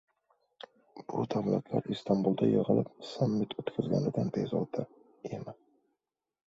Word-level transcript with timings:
bu 1.11 1.25
davlatlar 1.33 1.91
Istanbulda 1.97 2.49
yig‘ilib, 2.53 2.89
sammit 3.11 3.55
o‘tkazganidan 3.65 4.35
bezovta. 4.41 4.89
Emi 5.37 5.57